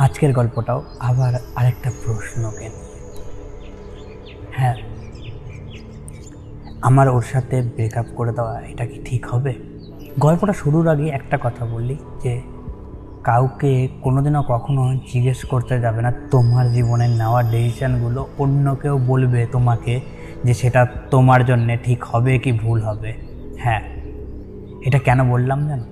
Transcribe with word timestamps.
আজকের 0.00 0.32
গল্পটাও 0.32 0.82
আবার 0.98 1.34
আরেকটা 1.54 1.90
প্রশ্নকে 2.04 2.70
হ্যাঁ 4.52 4.74
আমার 6.82 7.08
ওর 7.08 7.22
সাথে 7.22 7.62
ব্রেকআপ 7.62 8.06
করে 8.16 8.32
দেওয়া 8.32 8.60
এটা 8.60 8.86
কি 8.86 9.00
ঠিক 9.04 9.26
হবে? 9.26 9.54
গল্পটা 10.18 10.52
শুরুর 10.52 10.88
আগে 10.88 11.08
একটা 11.08 11.38
কথা 11.42 11.64
বললি 11.64 11.96
যে, 12.22 12.42
কাউকে 13.24 13.88
কোনোদিনও 14.02 14.42
কখনো 14.42 14.94
জিজ্ঞেস 15.12 15.46
করতে 15.46 15.80
যাবে 15.80 16.02
না 16.02 16.12
তোমার 16.30 16.72
জীবনে 16.72 17.08
নেওয়া 17.08 17.42
ডিসিশানগুলো 17.42 18.28
অন্য 18.38 18.76
কেউ 18.76 18.98
বলবে 18.98 19.46
তোমাকে 19.52 20.00
যে 20.44 20.54
সেটা 20.54 20.86
তোমার 21.10 21.44
জন্যে 21.44 21.76
ঠিক 21.76 22.04
হবে 22.04 22.38
কি 22.38 22.52
ভুল 22.52 22.82
হবে। 22.82 23.14
হ্যাঁ 23.58 23.80
এটা 24.86 24.98
কেন 24.98 25.30
বললাম 25.30 25.68
জানো? 25.68 25.84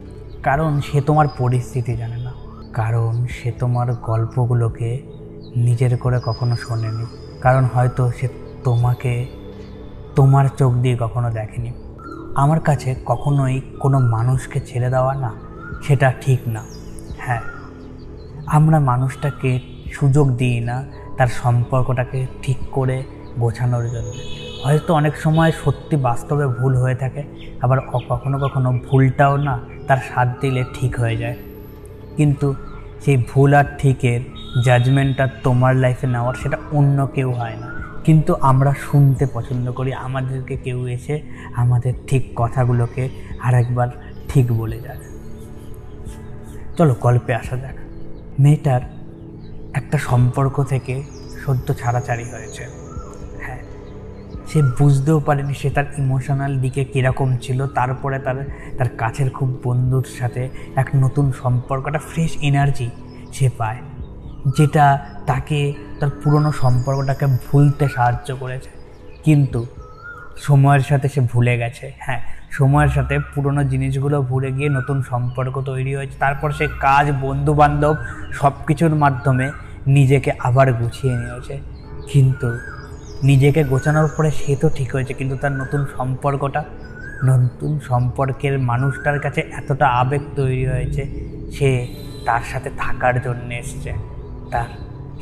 কারণ 0.42 0.80
সে 0.80 1.00
তোমার 1.00 1.26
পরিস্থিতি 1.38 1.96
জানে 1.96 2.17
কারণ 2.72 3.26
সে 3.26 3.52
তোমার 3.52 3.94
গল্পগুলোকে 3.94 5.02
নিজের 5.56 5.96
করে 5.96 6.20
কখনো 6.24 6.56
শোনেনি। 6.56 7.06
কারণ 7.40 7.64
হয়তো 7.64 8.10
সে 8.10 8.28
তোমাকে, 8.64 9.26
তোমার 10.14 10.48
চোখ 10.58 10.72
দিয়ে 10.72 10.96
কখনো 11.00 11.30
দেখেনি। 11.30 11.72
আমার 12.34 12.60
কাছে 12.60 12.94
কখনোই 13.06 13.60
কোনো 13.80 13.98
মানুষকে 13.98 14.60
ছেড়ে 14.60 14.90
দেওয়া 14.90 15.14
না, 15.14 15.32
সেটা 15.82 16.12
ঠিক 16.20 16.40
না। 16.46 16.64
হ্যাঁ 17.18 17.40
আমরা 18.46 18.80
মানুষটাকে 18.80 19.60
সুযোগ 19.92 20.36
দিই 20.36 20.60
না 20.60 20.84
তার 21.18 21.26
সম্পর্কটাকে 21.26 22.26
ঠিক 22.42 22.56
করে 22.72 23.02
গোছানোর 23.38 23.84
জন্য। 23.90 24.12
হয়তো 24.64 24.94
অনেক 24.94 25.16
সময় 25.16 25.52
সত্যি 25.64 25.96
বাস্তবে 25.96 26.46
ভুল 26.46 26.76
হয়ে 26.76 26.94
থাকে, 26.94 27.22
আবার 27.60 27.80
কখনো 27.80 28.38
কখনো 28.38 28.72
ভুলটাও 28.72 29.36
না 29.36 29.60
তার 29.86 29.98
সাথ 30.14 30.28
দিলে 30.40 30.64
ঠিক 30.74 31.00
হয়ে 31.00 31.16
যায়। 31.16 31.36
কিন্তু 32.18 32.48
সেই 33.04 33.16
ভুল 33.30 33.50
আর 33.54 33.66
ঠিকের 33.78 34.20
জাজমেন্টটা 34.64 35.24
তোমার 35.44 35.72
লাইফে 35.76 36.06
নেওয়ার 36.06 36.34
সেটা 36.34 36.58
অন্য 36.72 36.98
কেউ 37.06 37.28
হয় 37.32 37.56
না। 37.56 37.68
কিন্তু 38.04 38.32
আমরা 38.40 38.72
শুনতে 38.86 39.24
পছন্দ 39.34 39.66
করি, 39.72 39.90
আমাদেরকে 40.06 40.54
কেউ 40.56 40.78
এসে 40.86 41.14
আমাদের 41.54 41.92
ঠিক 42.06 42.22
কথাগুলোকে 42.36 43.04
আরেকবার 43.42 43.88
ঠিক 44.28 44.46
বলে 44.52 44.78
যায় 44.80 45.00
চলো 46.76 46.92
গল্পে 47.00 47.32
আসা 47.34 47.56
যাক। 47.56 47.76
মেয়েটার 48.38 48.82
একটা 49.74 49.98
সম্পর্ক 49.98 50.56
থেকে 50.62 50.94
সদ্য 51.44 51.66
ছাড়াছাড়ি 51.74 52.24
হয়েছে। 52.24 52.64
হ্যাঁ 52.64 52.87
সে 54.48 54.62
বুঝতেও 54.62 55.20
পারেনি 55.20 55.54
সে 55.54 55.70
তার 55.70 55.84
ইমোশনাল 55.98 56.52
দিকে 56.60 56.84
কীরকম 56.84 57.36
ছিল। 57.36 57.66
তারপরে 57.66 58.18
তার 58.18 58.38
তার 58.78 58.88
কাছের 58.98 59.30
খুব 59.30 59.48
বন্ধুর 59.64 60.06
সাথে 60.18 60.48
এক 60.76 60.88
নতুন 60.94 61.32
সম্পর্ক, 61.42 61.86
একটা 61.86 61.98
ফ্রেশ 61.98 62.32
এনার্জি 62.42 62.90
সে 63.32 63.50
পায়, 63.58 63.76
যেটা 64.56 64.84
তাকে, 65.26 65.72
তার 66.00 66.10
পুরনো 66.24 66.52
সম্পর্কটাকে 66.52 67.26
ভুলতে 67.26 67.88
সাহায্য 67.88 68.36
করেছে। 68.36 68.70
কিন্তু 69.24 69.66
সময়ের 70.36 70.80
সাথে 70.80 71.08
সে 71.08 71.20
ভুলে 71.32 71.54
গেছে 71.58 71.92
হ্যাঁ 71.98 72.20
সময়ের 72.50 72.88
সাথে 72.88 73.14
পুরনো 73.34 73.64
জিনিসগুলো 73.64 74.22
ভুলে 74.22 74.52
গিয়ে 74.52 74.68
নতুন 74.68 75.02
সম্পর্ক 75.02 75.54
তৈরি 75.60 75.92
হয়েছে। 75.96 76.16
তারপর 76.18 76.50
সে 76.50 76.66
কাজ 76.80 77.06
বন্ধু 77.20 77.54
বান্ধব 77.54 77.94
সব 78.32 78.52
কিছুর 78.66 78.94
মাধ্যমে 78.94 79.46
নিজেকে 79.86 80.30
আবার 80.38 80.72
গুছিয়ে 80.72 81.14
নিয়েছে। 81.16 81.54
কিন্তু 82.12 82.48
নিজেকে 83.22 83.64
গোছানোর 83.64 84.08
পরে 84.16 84.30
সে 84.30 84.56
তো 84.56 84.66
ঠিক 84.76 84.88
হয়েছে, 84.94 85.12
কিন্তু 85.14 85.34
তার 85.42 85.52
নতুন 85.52 85.80
সম্পর্কটা, 85.96 86.64
নতুন 87.30 87.72
সম্পর্কের 87.90 88.54
মানুষটার 88.58 89.18
কাছে 89.20 89.40
এতটা 89.60 89.86
আবেগ 90.00 90.22
তৈরি 90.36 90.64
হয়েছে, 90.66 91.02
সে 91.56 91.86
তার 92.26 92.42
সাথে 92.42 92.70
থাকার 92.82 93.14
জন্য 93.26 93.48
এসছে, 93.54 93.90
তার 94.52 94.70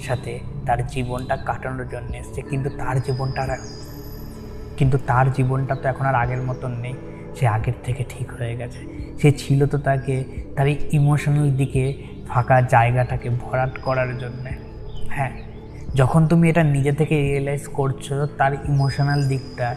সাথে 0.07 0.33
তার 0.67 0.81
জীবনটা 0.87 1.37
কাটানোর 1.49 1.87
জন্য 1.89 2.13
এসছে, 2.23 2.41
কিন্তু 2.51 2.69
তার 2.81 2.97
জীবনটা 3.07 3.43
আর 3.43 3.51
কিন্তু 4.79 4.97
তার 5.11 5.27
জীবনটা 5.33 5.75
তো 5.75 5.89
এখন 5.89 6.07
আর 6.07 6.15
আগের 6.15 6.43
মতন 6.43 6.73
নেই, 6.85 6.95
সে 7.37 7.47
আগের 7.47 7.75
থেকে 7.85 8.05
ঠিক 8.13 8.29
হয়ে 8.39 8.55
গেছে, 8.61 8.81
সে 9.21 9.33
ছিল 9.33 9.67
তো 9.67 9.79
তাকে, 9.79 10.25
তার 10.57 10.67
ইমোশনাল 10.99 11.49
দিকে 11.51 11.83
ফাঁকা 12.31 12.61
জায়গাটাকে 12.75 13.29
ভরাট 13.43 13.73
করার 13.79 14.19
জন্যে 14.19 14.51
হ্যাঁ। 15.17 15.33
যখন 15.99 16.21
তুমি 16.31 16.45
এটা 16.53 16.63
নিজে 16.75 16.93
থেকে 17.01 17.15
রিয়েলাইজ 17.27 17.65
করছ, 17.79 18.07
তার 18.39 18.53
ইমোশনাল 18.71 19.21
দিকটা 19.33 19.69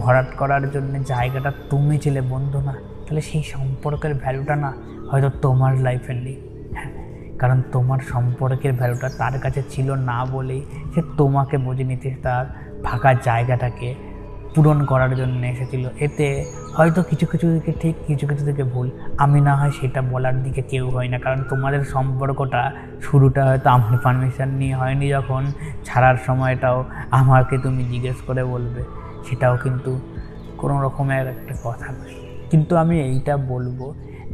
ভরাট 0.00 0.28
করার 0.40 0.64
জন্য 0.74 0.92
জায়গাটা 1.12 1.50
তুমি 1.70 1.94
ছিলে 2.04 2.20
বন্ধু 2.32 2.58
না, 2.68 2.74
তাহলে 3.04 3.22
সেই 3.30 3.42
সম্পর্কের 3.54 4.12
ভ্যালুটা 4.22 4.54
না 4.64 4.70
হয়তো 5.10 5.28
তোমার 5.44 5.72
লাইফে 5.86 6.14
নেই। 6.26 6.38
হ্যাঁ 6.76 6.90
কারণ 7.40 7.58
তোমার 7.74 8.00
সম্পর্কের 8.12 8.72
ভ্যালুটা 8.80 9.08
তার 9.20 9.34
কাছে 9.44 9.60
ছিল 9.72 9.88
না 10.10 10.18
বলেই 10.34 10.62
সে 10.92 11.00
তোমাকে 11.18 11.56
বুঝে 11.66 11.84
নিতে, 11.90 12.08
তার 12.24 12.44
ফাঁকা 12.84 13.10
জায়গাটাকে 13.28 13.88
পূরণ 14.56 14.78
করার 14.84 15.12
জন্য 15.16 15.40
এসেছিল। 15.46 15.84
এতে 16.06 16.26
হয়তো 16.76 17.00
কিছু 17.02 17.26
কিছু 17.32 17.46
দিকে 17.54 17.72
ঠিক, 17.82 17.94
কিছু 18.06 18.24
কিছু 18.30 18.44
দিকে 18.44 18.64
ভুল। 18.72 18.88
আমি 19.24 19.38
না 19.40 19.52
হয় 19.56 19.72
সেটা 19.80 20.00
বলার 20.12 20.36
দিকে 20.42 20.62
কেউ 20.72 20.84
হয় 20.90 21.08
না, 21.08 21.18
কারণ 21.18 21.40
তোমাদের 21.50 21.82
সম্পর্কটা 21.84 22.62
শুরুটা 23.02 23.42
হয়তো 23.48 23.68
আমার 23.70 23.94
পারমিশন 24.04 24.48
নিয়ে 24.60 24.74
হয়নি 24.74 25.06
যখন। 25.08 25.42
ছাড়ার 25.86 26.16
সময়টাও 26.26 26.78
আমাকে 27.10 27.54
তুমি 27.64 27.82
জিজ্ঞেস 27.84 28.18
করে 28.26 28.42
বলবে, 28.54 28.82
সেটাও 29.26 29.54
কিন্তু 29.64 29.90
কোনো 30.60 30.74
রকমের 30.84 31.26
একটা 31.34 31.54
কথা 31.64 31.88
কিন্তু 32.50 32.72
আমি 32.82 32.96
এইটা 33.08 33.34
বলব 33.52 33.78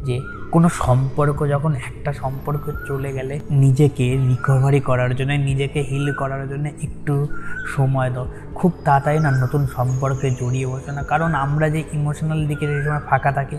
যে 0.03 0.21
কোনো 0.51 0.69
সম্পর্ক 0.69 1.47
যখন 1.47 1.75
একটা 1.75 2.13
সম্পর্ক 2.13 2.71
চলে 2.87 3.13
গেলে 3.13 3.39
নিজেকে 3.51 4.17
রিকভারি 4.27 4.79
করার 4.79 5.15
জন্য, 5.15 5.31
নিজেকে 5.31 5.81
হিল 5.81 6.13
করার 6.13 6.49
জন্য 6.49 6.69
একটু 6.83 7.27
সময় 7.75 8.09
দাও। 8.09 8.27
খুব 8.55 8.71
তাড়াতাড়ি 8.85 9.19
না 9.19 9.31
নতুন 9.31 9.65
সম্পর্কে 9.65 10.31
জড়িয়ে 10.31 10.67
বসো 10.67 10.91
না। 10.91 11.03
কারণ 11.03 11.35
আমরা 11.35 11.69
যে 11.69 11.83
ইমোশনাল 11.93 12.47
দিকে 12.47 12.67
যে 12.67 12.83
সময় 12.83 12.99
ফাঁকা 13.09 13.31
থাকি, 13.31 13.57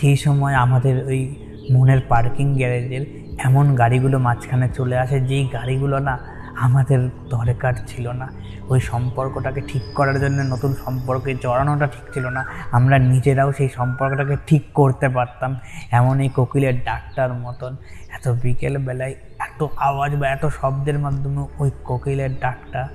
সেই 0.00 0.16
সময় 0.16 0.54
আমাদের 0.54 1.06
ওই 1.06 1.34
মনের 1.72 2.00
পার্কিং 2.08 2.56
গ্যারেজের 2.56 3.06
এমন 3.38 3.74
গাড়িগুলো 3.74 4.18
মাঝখানে 4.18 4.68
চলে 4.68 4.96
আসে। 4.98 5.20
যেই 5.20 5.48
গাড়িগুলো 5.52 5.98
না 5.98 6.33
আমাদের 6.56 7.08
দরকার 7.30 7.72
ছিল 7.86 8.08
না। 8.08 8.32
ওই 8.68 8.80
সম্পর্কটাকে 8.80 9.60
ঠিক 9.60 9.82
করার 9.94 10.20
জন্য, 10.20 10.42
নতুন 10.42 10.74
সম্পর্কে 10.84 11.34
জড়ানোটা 11.34 11.86
ঠিক 11.86 12.14
ছিল 12.14 12.26
না। 12.26 12.44
আমরা 12.72 12.98
নিজেরাও 12.98 13.52
সেই 13.52 13.68
সম্পর্কটাকে 13.68 14.36
ঠিক 14.46 14.62
করতে 14.74 15.08
পারতাম। 15.08 15.56
এমন 15.90 16.20
এই 16.20 16.28
কোকিলের 16.28 16.84
ডাকটার 16.84 17.34
মতন। 17.34 17.76
এত 18.14 18.28
বিকেলবেলায় 18.28 19.14
এত 19.38 19.66
আওয়াজ 19.76 20.16
বা 20.16 20.28
এত 20.28 20.46
শব্দের 20.46 20.98
মাধ্যমে 20.98 21.46
ওই 21.58 21.70
কোকিলের 21.84 22.30
ডাকটা 22.40 22.88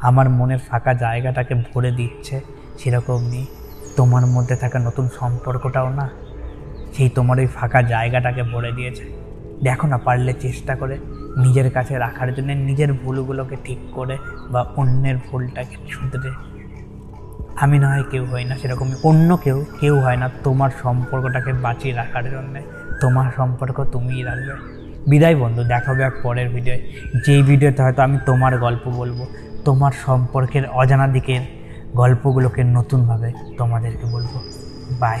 আমার 0.00 0.30
মনের 0.30 0.58
ফাঁকা 0.58 0.94
জায়গাটাকে 0.94 1.54
ভরে 1.54 1.90
দিচ্ছে। 1.90 2.40
সেরকমই 2.78 3.46
তোমার 3.96 4.26
মধ্যে 4.26 4.56
থাকা 4.56 4.78
নতুন 4.78 5.08
সম্পর্কটাও 5.18 5.90
না, 5.90 6.10
সেই 6.96 7.08
তোমার 7.08 7.38
ওই 7.38 7.46
ফাঁকা 7.46 7.82
জায়গাটাকে 7.82 8.42
ভরে 8.42 8.72
দিয়েছে। 8.72 9.04
দেখো 9.62 9.86
না, 9.86 9.98
পারলে 9.98 10.32
চেষ্টা 10.32 10.76
করে। 10.76 10.98
নিজের 11.36 11.70
কাছে 11.70 11.98
রাখার 11.98 12.34
জন্য 12.34 12.52
নিজের 12.52 12.92
ভুলগুলোকে 12.92 13.56
ঠিক 13.64 13.78
করে 13.92 14.18
বা 14.50 14.62
অন্যের 14.76 15.16
ভুলটাকে 15.16 15.76
শুধরে। 15.90 16.30
আমি 17.56 17.78
না 17.78 17.88
হয় 17.88 18.04
কেউ 18.10 18.24
হই 18.24 18.44
না 18.44 18.56
সেরকম 18.56 18.90
অন্য 19.04 19.36
কেউ 19.36 19.64
কেউ 19.80 20.00
হয় 20.00 20.16
না 20.16 20.30
তোমার 20.44 20.70
সম্পর্কটাকে 20.82 21.52
বাঁচিয়ে 21.52 21.94
রাখার 21.94 22.30
জন্যে। 22.30 22.62
তোমার 23.00 23.32
সম্পর্ক 23.36 23.84
তুমিই 23.92 24.22
রাখবে। 24.22 24.54
বিদায় 25.10 25.36
বন্ধু, 25.36 25.64
দেখা 25.64 25.92
হবে 25.92 26.02
এক 26.02 26.12
পরের 26.22 26.48
ভিডিওয়। 26.48 26.80
যেই 27.26 27.42
ভিডিওতে 27.42 27.82
হয়তো 27.82 28.02
আমি 28.02 28.18
তোমার 28.26 28.58
গল্প 28.58 28.88
বলব, 28.88 29.26
তোমার 29.64 29.92
সম্পর্কের 30.06 30.66
অজানা 30.66 31.08
দিকের 31.08 31.40
গল্পগুলোকে 31.96 32.64
নতুনভাবে 32.64 33.32
তোমাদেরকে 33.58 34.06
বলব। 34.12 34.32
বাই 35.00 35.20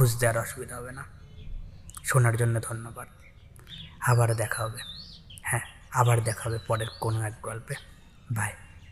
খুঁজতে 0.00 0.18
দেওয়ার 0.18 0.38
অসুবিধা 0.38 0.76
হবে 0.76 0.92
না। 0.92 1.04
শোনার 2.04 2.36
জন্য 2.36 2.60
ধন্যবাদ। 2.60 3.08
আবার 4.00 4.34
দেখা 4.34 4.62
হবে। 4.62 4.82
হ্যাঁ 5.42 5.60
আবার 5.90 6.20
দেখা 6.20 6.48
হবে 6.48 6.58
পরের 6.58 6.86
কোনো 7.00 7.22
এক 7.22 7.32
গল্পে। 7.42 7.74
বাই 8.32 8.52